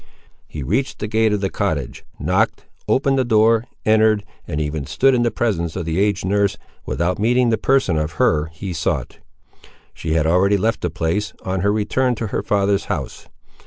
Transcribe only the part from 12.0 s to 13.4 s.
to her father's house!